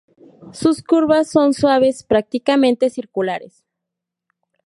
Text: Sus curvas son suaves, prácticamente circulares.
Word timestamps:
Sus 0.51 0.81
curvas 0.81 1.29
son 1.29 1.53
suaves, 1.53 2.01
prácticamente 2.01 2.89
circulares. 2.89 3.67